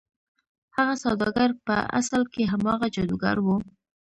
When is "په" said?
1.65-1.75